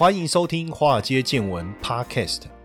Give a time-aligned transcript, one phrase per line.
[0.00, 2.44] 欢迎收听《华尔街见闻》Podcast。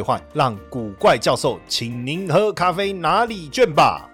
[0.00, 4.08] 兑换，让古怪教授请您喝咖啡拿礼券吧。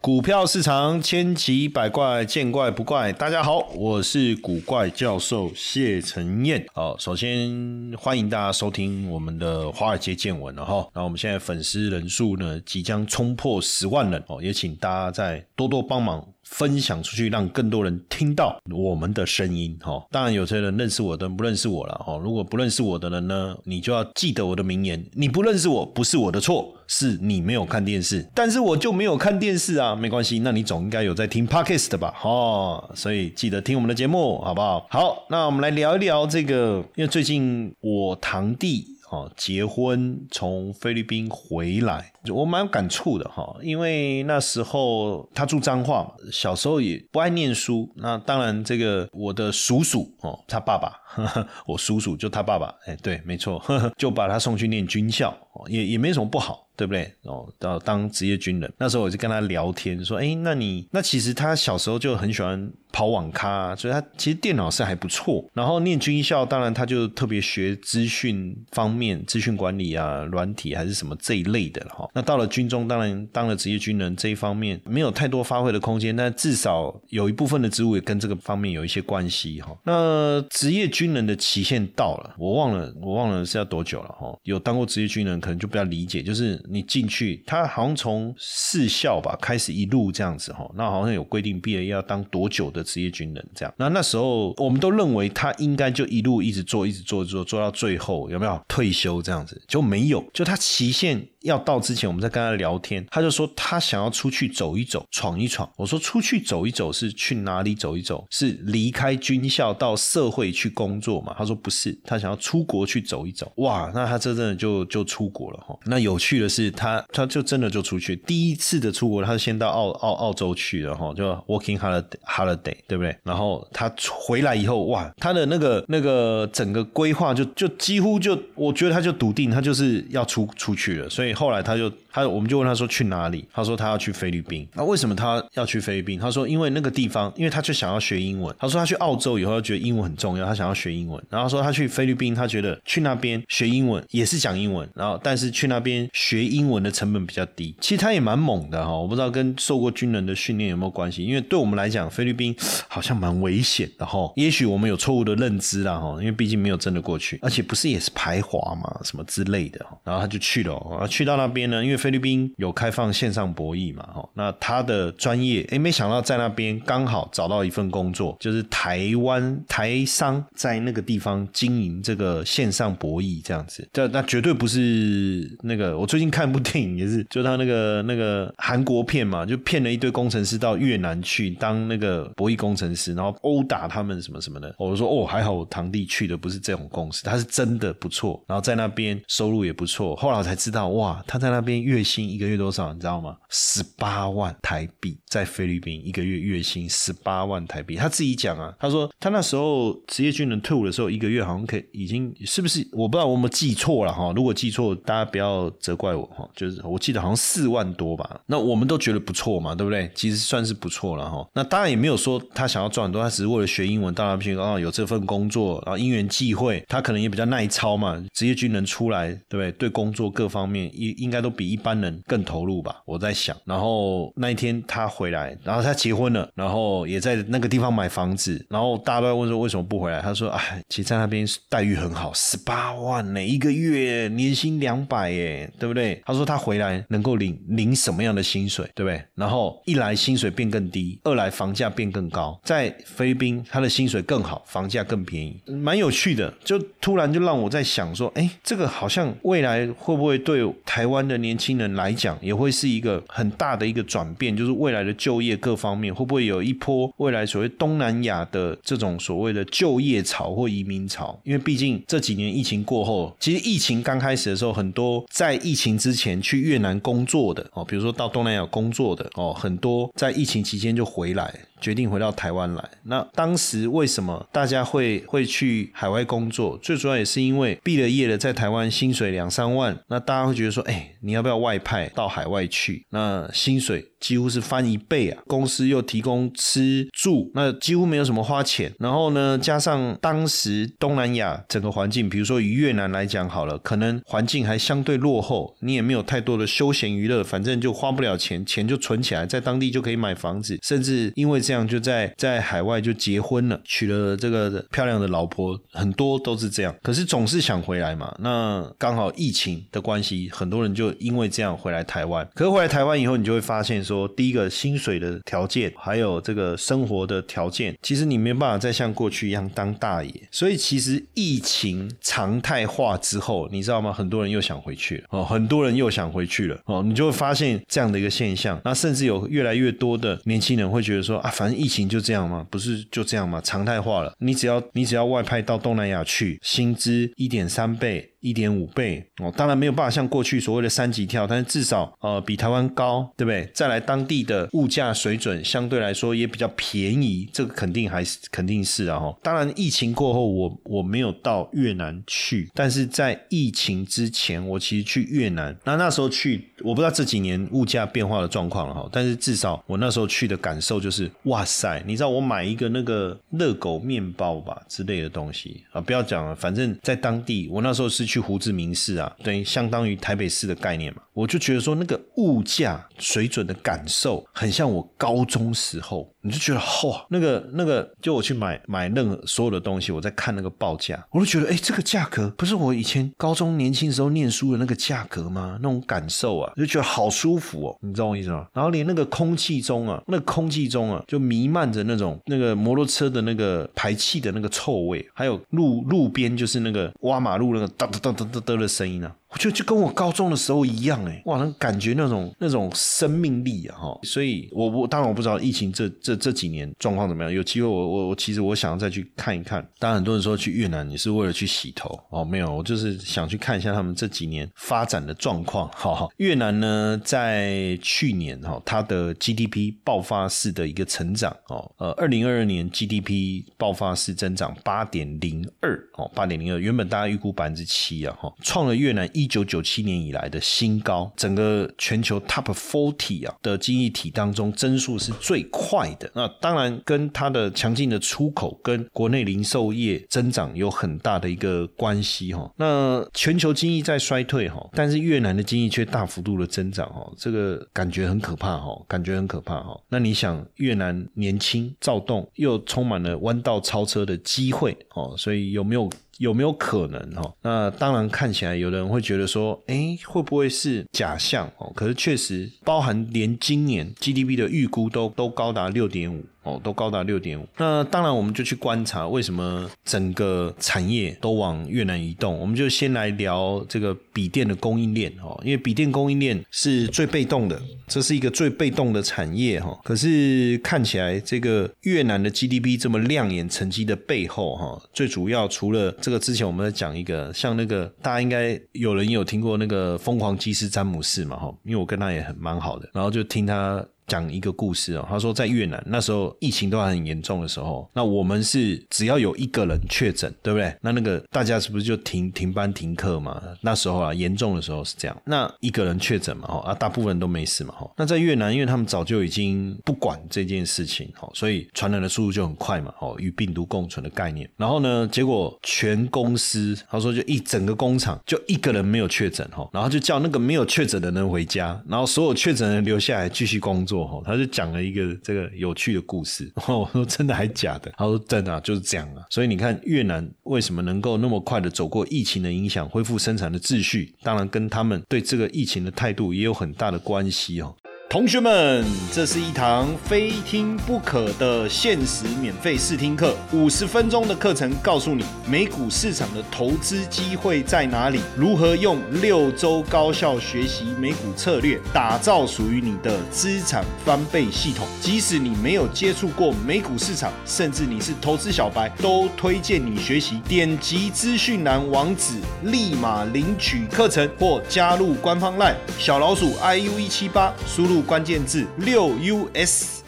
[0.00, 3.12] 股票市场千奇百怪，见怪不怪。
[3.12, 6.64] 大家好，我是古怪教授谢承彦。
[6.74, 10.88] 好，首先欢迎大家收听我们的华尔街见闻了哈。
[10.92, 16.24] 那我们现在粉丝人数呢，即将冲破十万人哦，也请大家再多多帮忙。
[16.46, 20.06] 分享出去，让更多人听到我们的声音哈。
[20.10, 22.16] 当然，有些人认识我的，不认识我了哈。
[22.22, 28.26] 如果不认识我的人呢，你就要记得我的名言：你不认识我，不是我的错，是你没有看电视。
[28.34, 32.14] 但是我就没有看电视啊，没关系，那你总应该有在听 podcast 吧？
[32.16, 34.86] 哈，所以记得听我们的节目，好不好？
[34.88, 38.96] 好，那我们来聊一聊这个，因为最近我堂弟。
[39.08, 47.90] 哦，结婚从菲律宾回来，我蛮有感触的哈，因为那时候他住彰化嘛，小时候也不爱念书。
[47.96, 50.92] 那当然，这个我的叔叔哦，他爸爸，
[51.66, 53.62] 我叔叔就他爸爸，哎，对，没错，
[53.96, 55.36] 就把他送去念军校，
[55.68, 56.64] 也也没什么不好。
[56.78, 57.10] 对不对？
[57.22, 65.42] 哦，到当职业军人，那时候我就跟他聊天，说：“哎，那你那其实他小时候就很喜欢跑网咖，所以他其实电脑是还不错。
[65.54, 72.06] 然后念军校，当然他就特别学资讯方面、资讯管理啊、软体还是什么这一类的哈。
[72.16, 79.76] 那到了军中，当然当了职业军人这一方面没有太多发挥的空间，但至少有一部分的职务也跟这个方面有一些关系哈。
[79.84, 84.34] 那职业军人的期限到了，我忘了，我忘了是要多久了哈。
[84.44, 86.56] 有当过职业军人，可能就比较理解，就是。
[86.68, 93.74] 你进去，他好像从四校吧开始一路这样子哈，那好像有规定毕业要当多久的职业军人这样。
[93.76, 99.60] 那那时候我们都认为他应该就一路一直做，一直做做做到最后有没有退休这样子？
[99.68, 101.26] 就没有，就他期限。
[101.46, 105.68] 要到之前，我们在跟他聊天，他就说他想要出去走一走，闯一闯。
[105.76, 108.26] 我说出去走一走是去哪里走一走？
[108.30, 111.34] 是离开军校到社会去工作嘛？
[111.38, 113.50] 他说不是，他想要出国去走一走。
[113.56, 115.78] 哇，那他这真的就就出国了哈。
[115.84, 123.16] 那有趣的是，他他就真的就出去，第一次的出国，他是先到澳澳澳洲去了哈，就 working holiday holiday，对不对？
[123.22, 131.35] 然后他回来以后，哇，他的那个那个整个规划就就几乎就，我觉得他就笃定，他就是要出出去了，所以。
[131.36, 133.46] 后来他就他我们就问他说去哪里？
[133.52, 134.66] 他说他要去菲律宾。
[134.72, 136.18] 那为什么他要去菲律宾？
[136.18, 138.56] 他说因为那个地方，因为他就想要学英文。
[138.58, 141.22] 他说他去澳洲以后，他觉得英文很重要，他想要学英文。
[141.28, 147.76] 然后说他去菲律宾，他觉得去那边学英文也是讲英文，然后但是去那边学英文的成本比较低。
[147.82, 151.22] 其实他也蛮猛的哈，我不知道跟受过军人的训练有没有关系。
[151.22, 152.56] 因为对我们来讲，菲律宾
[152.88, 154.32] 好像蛮危险的哈。
[154.36, 159.84] 也许我们有错误的认知啦哈，因为毕竟没有真的过去，而且不是也是排华嘛，什么之类的。
[160.02, 161.26] 然后他就去了，去。
[161.26, 184.72] 到那边呢，因为菲律宾有开放线上博弈嘛，哈，那他的专业，哎，没想到在那边刚好找到一份工作，就是台湾台商在那个地方经营这个线上博弈这样子，这那绝对不是那个，我最近看部电影也是，就他那个那个韩国片嘛，就骗了一堆工程师到越南去当那个博弈工程师，然后殴打他们什么什么的。
[184.78, 190.14] 我说哦，还好我堂弟去的不是这种公司，他是真的不错，然后在那边收入也不错。
[190.14, 191.16] 后来我才知道，哇。
[191.26, 192.92] 他在那边越月薪一个月多少？
[192.92, 193.34] 你知道吗？
[193.48, 197.96] 十八万台币，在菲律宾一个月月薪十八万台币。
[197.96, 202.86] 他自己讲啊，他说他那时候职业军人退伍的时候，一个月好像可以已经是不是？
[202.92, 204.32] 我不知道我们记错了哈。
[204.36, 206.48] 如果记错，大家不要责怪我哈。
[206.54, 208.40] 就是我记得好像四万多吧。
[208.46, 210.10] 那我们都觉得不错嘛，对不对？
[210.14, 211.48] 其实算是不错了哈。
[211.54, 218.22] 那当然也没有说他想要赚很多，他只是为了学英文到那边啊，有这份工作，然后因缘际会，他可能也比较耐操嘛。
[218.34, 219.72] 职业军人出来，对不对？
[219.72, 221.16] 对工作各方面应。
[221.16, 223.56] 应该都比一般人更投入吧，我在想。
[223.64, 228.66] 然后那一天他回来，然后他结婚了，然后也在那个地方买房子。
[228.68, 230.20] 然后大家都在问说为什么不回来？
[230.20, 239.22] 他说：“哎，其实在那边待遇很好，十八万呢一个月，年薪两百耶，对不对？”他说他回来能够领领什么样的薪水，对不对？
[239.36, 242.60] 然后一来薪水变更低，二来房价变更高。
[242.64, 246.52] 在菲律宾他的薪水更好，房价更便宜，蛮有趣的。
[246.64, 261.36] 就突然就让我在想说，哎，这个好像未来会不会对台湾的年轻新人来讲，也会是一个很大的一个转变，就是未来的就业各方面会不会有一波未来所谓东南亚的这种所谓的就业潮或移民潮？
[261.42, 271.52] 因为毕竟这几年疫情过后，其实疫情刚开始的时候，很多在疫情之前去越南工作的哦，比如说到东南亚工作的哦，很多在疫情期间就回来。
[271.80, 272.90] 决定回到台湾来。
[273.04, 276.78] 那当时为什么大家会会去海外工作？
[276.78, 283.04] 最主要也是因为毕了业了，在台湾薪水两三万，那大家会觉得说，哎，你要不要外派到海外去？
[283.10, 285.42] 那薪水几乎是翻一倍啊！
[285.46, 288.92] 公司又提供吃住，那几乎没有什么花钱。
[288.98, 306.94] 然后呢，加上当时东南亚整个环境，比如说以越南来讲好了，可能环境还相对落后，你也没有太多的休闲娱乐，反正就花不了钱，钱就存起来，在当地就可以买房子，甚至因为这样就在在海外就结婚了，娶了这个漂亮的老婆，很多都是这样。
[307.02, 312.46] 可是总是想回来嘛，那刚好疫情的关系，很多人就因为这样回来台湾。
[312.54, 320.32] 可是回来台湾以后，你就会发现说，第一个薪水的条件，还有这个生活的条件，其实你没办法再像过去一样当大爷。
[320.50, 324.10] 所以其实疫情常态化之后，你知道吗？
[324.10, 328.80] 很多人又想回去了哦，很多人又想回去了哦，你就会发现这样的一个现象。
[328.84, 332.06] 那甚至有越来越多的年轻人会觉得说啊，反正疫情。
[332.06, 332.64] 就这样吗？
[332.70, 333.60] 不是就这样吗？
[333.60, 334.32] 常态化了。
[334.38, 338.30] 你只要你只要外派到东南亚去，薪资一点三倍。
[338.46, 343.68] 一点五倍哦，当然没有办法像过去所谓的三级跳，但是至少呃比台湾高，对不对？
[343.74, 349.36] 再来当地的物价水准相对来说也比较便宜，这个肯定还是肯定是啊哈。
[349.42, 355.76] 当然疫情过后，我我没有到越南去，但是在疫情之前，我其实去越南。
[355.82, 362.00] 那那时候去，我不知道这几年物价变化的状况了哈，但是至少我那时候去的感受就是，哇塞！
[362.06, 368.35] 你知道我买一个那个热狗面包吧之类的东西啊，不要讲了，反正在当地，我那时候是去。
[368.36, 371.22] 去胡志明市啊，等于相当于台北市的概念嘛。
[371.32, 376.30] 我就觉得说，那个物价水准的感受，很像我高中时候。
[376.46, 385.76] 你就觉得，嚯，那个那个，就我去买买任何所有的东西，我在看那个报价，我都觉得，哎，这个价格不是我以前高中年轻时候念书的那个价格吗？
[385.82, 388.66] 那种感受啊，就觉得好舒服哦，你知道我意思吗？
[388.72, 399.34] 然后连那个空气中啊，那空气中啊，就弥漫着那种那个摩托车的那个排气的那个臭味，还有路路边就是那个挖马路那个哒哒哒哒哒哒的声音啊。
[399.48, 409.86] 我觉得就跟我高中的时候一样哎，哇，那感觉那种那种生命力啊哈，所以我我当然我不知道疫情这这这几年状况怎么样，有机会我我我其实我想要再去看一看。
[409.98, 415.88] 当然很多人说去越南你是为了去洗头哦，没有，我就是想去看一下他们这几年发展的状况。
[415.90, 429.30] 哈哈，越南呢在去年哈它的 GDP 爆发式的一个成长哦，呃，二零二二年 GDP 爆发式增长八点零二哦，八点零二，原本大家预估百分之七啊哈，创了越南。
[429.36, 436.30] 一九九七年以来的新高，整个全球 Top Forty 啊的经济体当中增速是最快的。
[436.34, 442.72] 那当然跟它的强劲的出口跟国内零售业增长有很大的一个关系哈。
[442.76, 450.00] 那全球经济在衰退哈，但是越南的经济却大幅度的增长哈，这个感觉很可怕哈，感觉很可怕哈。
[450.08, 456.08] 那你想越南年轻躁动，又充满了弯道超车的机会哦，所以有没有？
[456.38, 457.54] 有没有可能哈？
[457.62, 461.92] 那当然看起来有的人会觉得说，哎，会不会是假象哦？
[461.94, 466.44] 可是确实，包含连今年 GDP 的预估都都高达六点五。
[466.66, 467.66] 哦，都高达六点五。
[467.76, 472.58] 那当然，我们就去观察为什么整个产业都往越南移动。
[472.58, 479.96] 我们就先来聊这个笔电的供应链哦，因为笔电供应链是最被动的，这是一个最被动的产业哈。
[480.02, 494.04] 可是看起来，这个越南的 GDP 这么亮眼成绩的背后哈，最主要除了这个之前我们在讲一个，像那个大家应该有人有听过那个疯狂技师詹姆士嘛哈，因为我跟他也很蛮好的，然后就听他。
[494.26, 500.94] 讲一个故事哦，他说在越南那时候疫情都还很严重的时候，那我们是只要有一个人确诊，对不对？
[501.00, 503.62] 那那个大家是不是就停停班停课嘛？
[503.80, 505.42] 那时候啊，严重的时候是这样。
[505.44, 508.10] 那一个人确诊嘛，哦啊，大部分都没事嘛，哦。
[508.16, 514.68] 那在越南，因为他们早就已经不管这件事情，哦，所以传染的速度就很快嘛，哦，与病毒共存的概念。
[514.76, 524.15] 然后呢，结果全公司他说就一整个工厂就一个人没有确诊，哈，然后就叫那个没有确诊的人回家，然后所有确诊的人留下来继续工作。
[524.44, 526.70] 他就讲了一个这个有趣的故事。
[526.86, 528.12] 我说真的还假的？
[528.16, 529.44] 他说真的，就是这样啊。
[529.50, 537.94] 所以你看越南为什么能够那么快的走过疫情的影响，恢复生产的秩序，当然跟他们对这个疫情的态度也有很大的关系哦。
[538.28, 555.06] 同学们，这是一堂非听不可的限时免费试听课，五十分钟的课程，告诉你美股市场的投资机会在哪里，如何用六周高效学习美股策略，打造属于你的资产翻倍系统。
[555.20, 560.60] 即使你没有接触过美股市场，甚至你是投资小白，都推荐你学习。
[560.68, 568.15] 点击资讯栏网址，立马领取课程或加入官方 LINE 小老鼠 iu 一七八，输入。
[568.22, 570.25] 关键字六 US。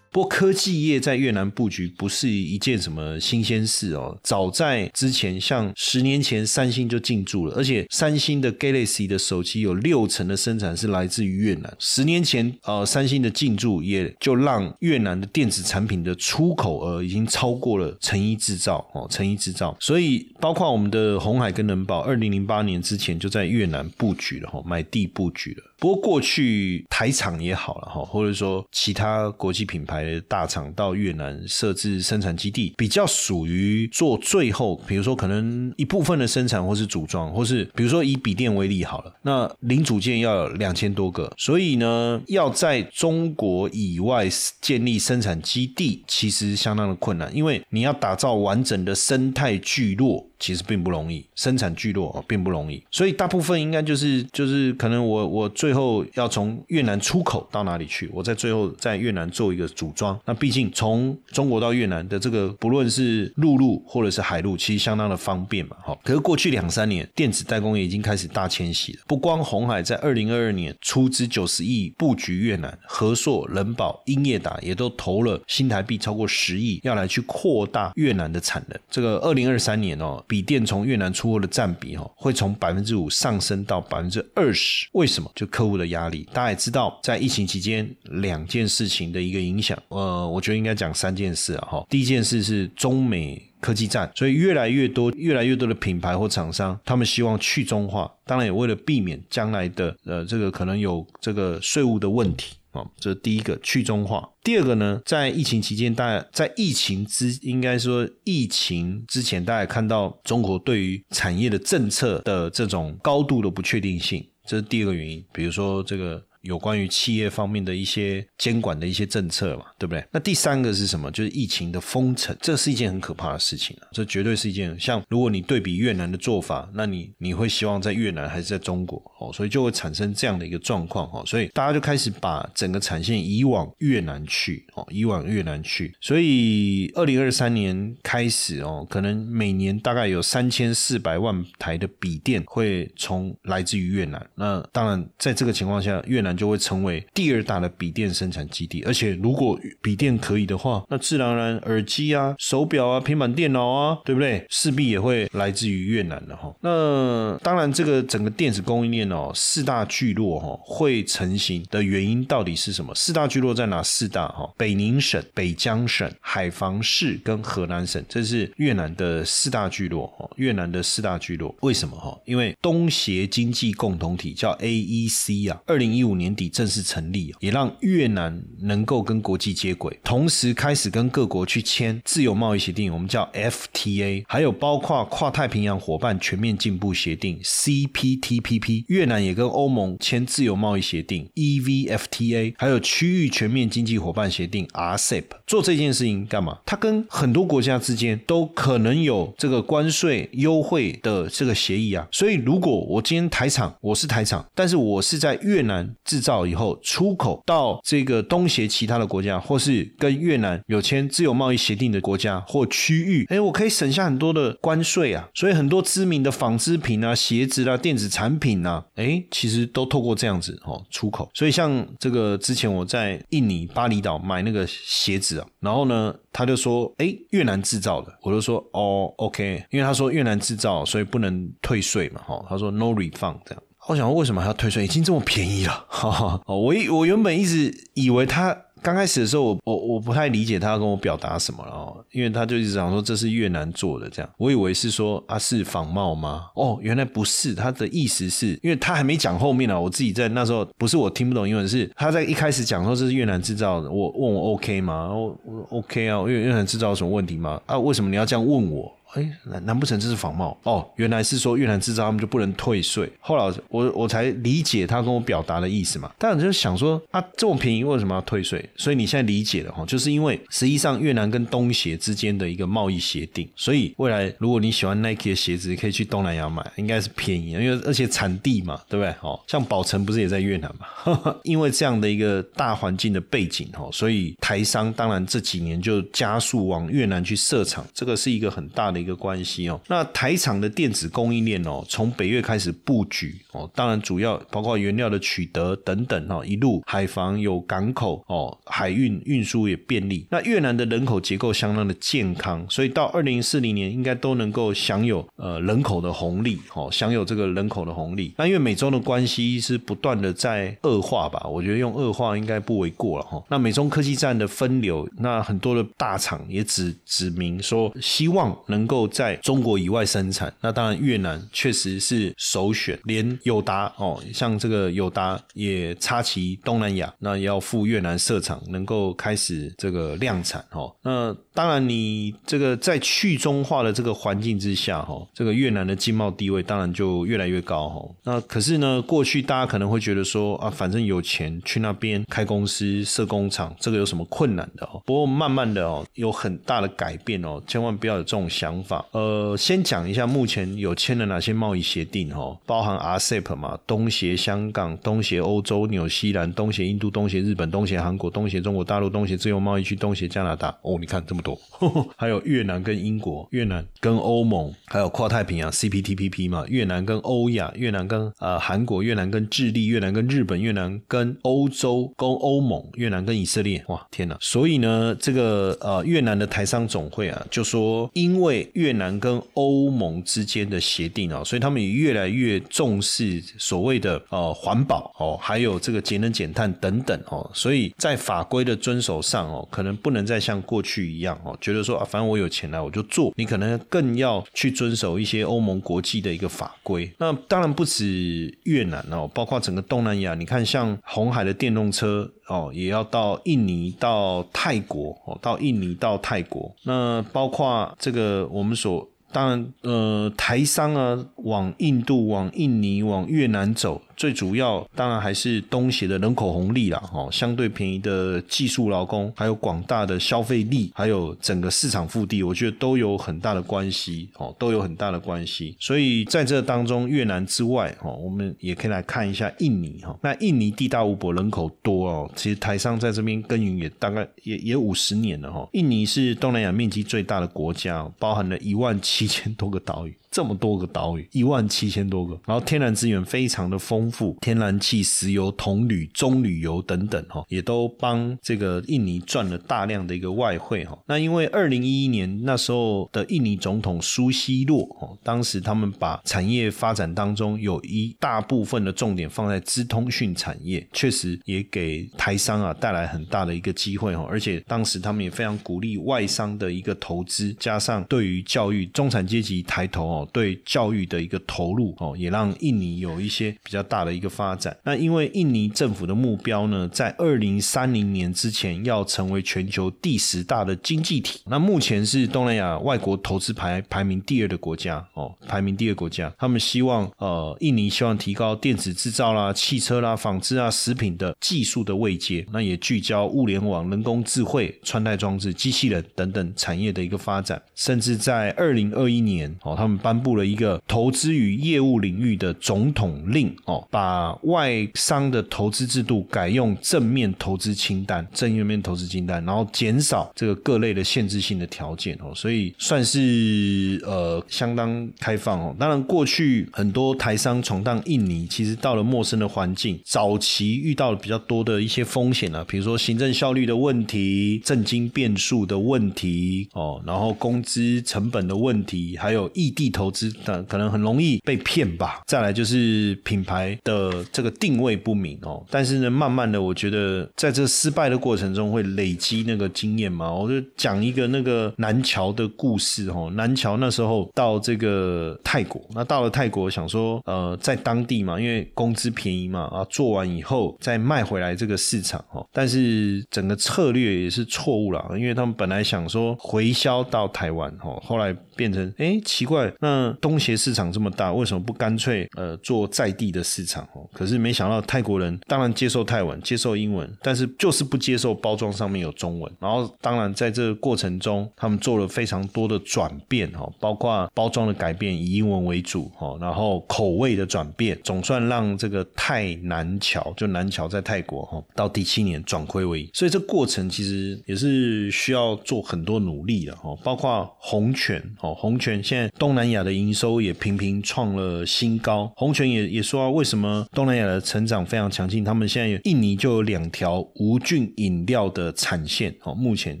[0.10, 4.18] 不过科技业在越南布局不是一件什么新鲜事哦。
[4.22, 11.74] 早在之前，像十年前，三星就进驻了，而且三星的 Galaxy 的手机有六成的生产是来自于越南。
[11.78, 19.76] 十年前，呃，三星的进驻也就让越南的电子产品的出口额已经超过了成衣制造哦，成衣制造。
[19.80, 25.64] 所以，包括我们的红海跟能宝，二零零八年之前就在越南布局了哈，买地布局了。
[25.80, 29.97] 不过过去台厂也好了哈，或者说其他国际品牌
[30.28, 44.28] 大厂到越南设置生产基地，比较属于做最后，比如说可能一部分的生产或是组装，或是比如说以笔电为例好了，那零组件要两千多个，所以呢，要在中国以外
[44.60, 50.27] 建立生产基地，其实相当的困难，因为你要打造完整的生态聚落。
[50.38, 60.18] 其实并不容易，生产聚落并不容易，所以大部分应该就是就是可能我我最后要从越南出口到哪里去，我在最后在越南做一个组装。
[60.24, 65.76] 那毕竟从中国到越南的这个不论是陆路或者是海路，其实相当的方便嘛。
[65.82, 69.00] 哈，可是过去两三年，电子代工业已经开始大迁徙了。
[69.08, 78.78] 不光红海在二零二二年出资九十亿布局越南，和硕、人保、英业达也都投了新台币超过十亿，要来去扩大越南的产能。
[78.88, 80.24] 这个二零二三年哦。
[80.28, 84.86] 笔电从越南出货的占比哈，会从百分之五上升到百分之二十。
[84.92, 85.28] 为什么？
[85.34, 86.28] 就客户的压力。
[86.32, 89.76] 大家也知道，在疫情期间，两件事情的一个影响。
[89.88, 91.86] 呃，我觉得应该讲三件事啊哈。
[91.88, 98.12] 第一件事是中美科技战，所以越来越多、越来越多的品牌或厂商，他们希望去中化。
[98.26, 102.54] 当然，也为了避免将来的呃这个可能有这个税务的问题。
[102.98, 104.28] 这是第一个去中化。
[104.42, 115.24] 第二个呢，在疫情期间，大家在疫情之应该说疫情之前，大家看到中国对于产业的政策的这种高度的不确定性，这是第二个原因。
[115.32, 116.27] 比如说这个。
[116.48, 120.02] 有关于企业方面的一些监管的一些政策嘛，对不对？
[120.10, 121.10] 那第三个是什么？
[121.10, 123.88] 就是疫情的封城，这是一件很可怕的事情啊！
[123.92, 128.98] 这绝对是一件像如果你对比越南的做法，那你你会希望在越南还是在中国？
[129.20, 135.94] 哦，所以就会产生这样的一个状况哦，所以大家就开始把整个产线移往越南去哦，移往越南去。
[136.00, 144.24] 所以二零二三年开始哦，可能每年大概有三千四百万台的笔电会从来自于越南。
[144.34, 146.37] 那当然，在这个情况下，越南。
[146.38, 154.46] 就会成为第二大的笔电生产基地，而且如果笔电可以的话，那自然而然耳机啊、手表啊、平板电脑啊，对不对？
[154.48, 156.54] 势必也会来自于越南的哈。
[156.60, 162.94] 那当然，这个整个电子供应链哦，四大聚落哈会成型的原因到底是什么？
[162.94, 163.82] 四大聚落在哪？
[163.82, 170.28] 四大哈，北宁省、北江省、海防市跟河南省，这是越南的四大聚落哈。
[170.36, 172.18] 越南的四大聚落为什么哈？
[172.26, 176.17] 因为东协经济共同体叫 AEC 啊，二零一五。
[176.18, 196.58] 年底正式成立，也让越南能够跟国际接轨，同时开始跟各国去签自由贸易协定，我们叫 FTA，还有包括跨太平洋伙伴全面进步协定 CPTPP，越南也跟欧盟签自由贸易协定 EVFTA，还有区域全面经济伙伴协定 RCEP，做这件事情干嘛？
[196.66, 205.94] 它跟很多国家之间都可能有这个关税优惠的这个协议啊，所以如果我今天台厂，我是台厂，但是我是在越南。
[206.08, 215.28] 制造以后出口到这个东协其他的国家，或是跟越南有签自由贸易协定的国家或区域，哎，我可以省下很多的关税啊。
[215.34, 221.30] 所以很多知名的纺织品啊、鞋子啊、电子产品啊，哎，其实都透过这样子哦出口。
[221.34, 233.62] 所以像这个之前我在印尼巴厘岛买那个鞋子啊，然后呢，他就说，哎，越南制造的，我就说，哦，OK，因为他说越南制造，所以不能退税嘛，哈，他说 no refund 这样。
[233.88, 234.84] 我想，为什么还要退税？
[234.84, 236.40] 已经这么便宜了， 哈哈。
[236.46, 238.56] 我一我原本一直以为他。
[238.80, 246.44] 刚开始的时候，我我我不太理解他要跟我表达什么了，因为他就一直讲说这是越南做的这样，我以为是说啊是仿冒吗？
[246.54, 255.12] 哦，原来不是，他的意思是因为他还没讲后面呢，我自己在那时候不是我听不懂英文，是他在一开始讲说这是越南制造的，我问我 OK 吗？
[255.12, 257.60] 我我 OK 啊，越越南制造有什么问题吗？
[257.66, 258.94] 啊，为什么你要这样问我？
[259.14, 260.56] 哎，难难不成这是仿冒？
[260.64, 263.10] 哦，原来是说越南制造他们就不能退税。
[263.20, 266.10] 后来我我才理解他跟我表达的意思嘛。
[266.18, 268.62] 但我就想说啊，这么便宜为什么要退税？
[268.76, 279.14] 所以你现在理解了哈，就是因为实际上越南跟东协之间的一个贸易协定，所以未来如果你喜欢 Nike 的鞋子，可以去东南亚买，应该是便宜，因为而且产地嘛，对不对？
[279.22, 281.34] 哦，像宝成不是也在越南嘛？
[281.44, 289.80] 因为这样的一个大环境的背景哦，所以台商当然这几年就加速往越南去设厂，这个是一个很大的一个关系哦。
[289.88, 300.26] 那台厂的电子供应链哦，从北越开始布局哦，当然主要包括原料的取得等等哈，一路海防有港口哦，海运运输也便利。
[300.30, 308.34] 那越南的人口结构相当的健康，所以到二零四零年应该都能够享有呃人口的红利哦，享有这个人口的红利。
[308.36, 313.42] 那因为美中的关系是不断的在恶化吧，我觉得用恶化应该不为过了哈。
[313.48, 320.52] 那美中科技战的分流，那很多的大厂也指指明说希望能够在中国以外生产。
[320.60, 330.92] 那当然越南确实是首选，连友达哦，像这个友达也插旗东南亚，那要赴越南设厂，能够开始这个量产哦。
[331.02, 338.08] 那当然你这个在去中化的这个环境之下哈，这个越南的经贸地位当然就越来越高哈。
[338.24, 345.02] 那可是呢，过去大家可能会觉得说啊，反正有钱去那边开公司设工厂，这个有什么困难的哦？
[345.04, 349.04] 不过慢慢的哦，有很大的改变哦，千万不要有这种想法。
[349.12, 360.68] 呃，先讲一下目前有签了哪些贸易协定哦，包含 RCEP 嘛，东协香港、东协欧洲、纽西兰、东协印度、东协日本、东协韩国、东协中国大陆、东协自由贸易区、东协加拿大。
[360.82, 373.82] 哦，你看这么多呵呵， 还有越南跟英国、越南跟欧盟，还有跨太平洋 CPTPP 嘛，越南跟欧亚、越南跟呃韩国、越南跟智利、越南跟日本、越南跟欧洲、跟欧盟、越南跟以色列。
[373.88, 374.36] 哇，天哪！
[374.40, 397.10] 所以呢，这个呃越南的台商总会啊，就说因为越南跟欧盟之间的协定啊，所以他们也越来越重视所谓的呃环保哦，还有这个节能减碳等等哦，所以在法规的遵守上哦，可能不能再像过去一样哦，觉得说啊，反正我有钱了我就做，你可能更要去遵守一些欧盟国际的一个法规。
[397.18, 409.08] 那当然不止越南哦，包括整个东南亚，你看像红海的电动车哦，也要到印尼、到泰国哦，到印尼、到泰国，那包括这个我们所。
[409.30, 414.00] 当然，呃，台商啊，往印度、往印尼、往越南走。
[414.18, 425.76] 最主要当然还是东协的人口红利啦，哦，相对便宜的技术劳工，还有广大的消费力，还有整个市场腹地，我觉得都有很大的关系，哦，都有很大的关系。
[425.78, 435.68] 所以在这当中，越南之外，哦，我们也可以来看一下印尼，哈，那印尼地大物博，人口多哦，其实台商在这边耕耘也大概也也五十年了，哈。
[435.74, 440.16] 印尼是东南亚面积最大的国家，包含了一万七千多个岛屿。
[440.38, 450.96] 这么多个岛屿，一万七千多个，然后天然资源非常的丰富，天然气、石油、铜铝、棕榈油等等，哈，也都帮这个印尼赚了大量的一个外汇，哈。
[451.08, 464.24] 那因为二零一一年那时候的印尼总统苏西洛，哦，当时他们把产业发展当中有一大部分的重点放在资通讯产业，确实也给台商啊带来很大的一个机会，哈。
[464.30, 470.27] 而且当时他们也非常鼓励外商的一个投资，加上对于教育中产阶级抬头，哦。
[470.32, 474.76] 对教育的一个投入哦，也让印尼有一些比较大的一个发展。
[474.84, 481.40] 那因为印尼政府的目标呢，在二零三零年之前要成为全球第十大的经济体。
[481.46, 486.32] 那目前是东南亚外国投资排排名第二的国家哦，排名第二国家。
[486.38, 492.46] 他们希望呃，印尼希望提高电子制造啦、汽车啦、纺织啊、食品的技术的位阶。
[492.52, 497.60] 那也聚焦物联网、人工智慧、穿戴装置、机器人等等产业的一个发展。
[497.74, 515.76] 甚至在二零二一年哦，他们颁布了一个投资与业务领域的总统令哦，把外商的投资制度改用正面投资清单、正面投资清单，然后减少这个各类的限制性的条件哦，所以算是呃相当开放哦。
[515.78, 529.92] 当然，过去很多台商闯荡印尼，其实到了陌生的环境，早期遇到了比较多的一些风险啊，比如说行政效率的问题、政经变数的问题哦，然后工资成本的问题，还有异地。
[529.98, 532.20] 投资，的可能很容易被骗吧。
[532.26, 535.64] 再来就是品牌的这个定位不明哦。
[535.68, 540.32] 但是呢，慢慢的，我觉得在这失败的过程中会累积那个经验嘛。
[540.32, 543.30] 我就讲一个那个南桥的故事哦。
[543.34, 552.46] 南桥那时候到这个泰国，那到了泰国想说，呃，在当地嘛，因为工资便宜嘛，啊，做完以后再卖回来这个市场哦。
[552.52, 564.06] 但是整个策略也是错误了，因为他们本来想说回销到台湾哦，后来变成哎奇怪，那那东协市场这么大，为什么不干脆呃做在地的市场哦？
[564.12, 569.50] 可是没想到泰国人当然接受泰文，接受英文，但是就是不接受包装上面有中文。
[569.58, 583.10] 然后当然在这个过程中，他们做了非常多的转变哦，包括包装的改变以英文为主哦，然后口味的转变，总算让这个泰南桥就南桥在泰国哈，到第七年转亏为盈。
[583.14, 592.32] 所以这过程其实也是需要做很多努力的哦，包括红泉哦，红泉现在东南亚的营收也频频创了新高。
[592.36, 600.00] 红泉也也说啊为什么东南亚的成长非常强劲，他们现在印尼就有两条无菌饮料的产线哦，目前，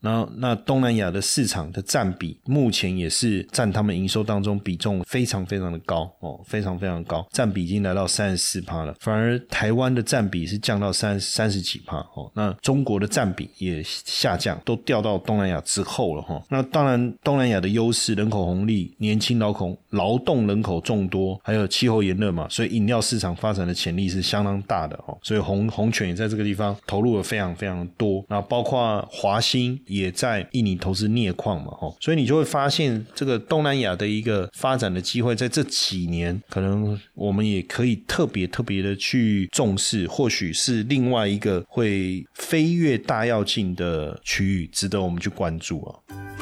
[0.00, 16.42] 然后那东南亚的市场的占比目前也是占他们营收当中比重非常非常的高哦，非常非常高，占比已经来到三十四趴了，反而台湾的占比是降到三三十几趴哦，那中国的占比也下降，都掉到东南亚之后了哈。
[16.50, 19.52] 那当然，东南亚的优势，人口红利，年轻劳
[19.90, 25.16] 劳动人口众多，还有气候炎热嘛，所以饮料市场发展的潜力是相当大的哦。
[25.22, 28.24] 所以红红犬也在这个地方投入了非常非常多。
[28.28, 46.23] 那包括华兴也在印尼投资镍矿嘛，哦，所以你就会发现这个东南亚的一个发展的机会，在这几年可能我们也可以特别特别的去重视，或许是另外一个会飞跃大跃进的区域，值得我们去关注啊。